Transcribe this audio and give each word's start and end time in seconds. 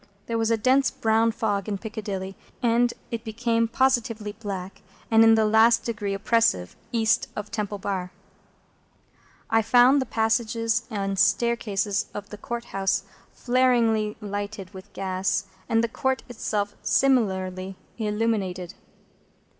There 0.25 0.39
was 0.39 0.49
a 0.49 0.57
dense 0.57 0.89
brown 0.89 1.31
fog 1.31 1.69
in 1.69 1.77
Piccadilly, 1.77 2.35
and 2.63 2.91
it 3.11 3.23
became 3.23 3.67
positively 3.67 4.31
black 4.31 4.81
and 5.11 5.23
in 5.23 5.35
the 5.35 5.45
last 5.45 5.83
degree 5.83 6.15
oppressive 6.15 6.75
East 6.91 7.27
of 7.35 7.51
Temple 7.51 7.77
Bar. 7.77 8.11
I 9.51 9.61
found 9.61 10.01
the 10.01 10.07
passages 10.07 10.87
and 10.89 11.19
staircases 11.19 12.07
of 12.15 12.29
the 12.31 12.37
Court 12.39 12.65
House 12.73 13.03
flaringly 13.31 14.17
lighted 14.21 14.73
with 14.73 14.91
gas, 14.93 15.45
and 15.69 15.83
the 15.83 15.87
Court 15.87 16.23
itself 16.27 16.73
similarly 16.81 17.75
illuminated. 17.99 18.73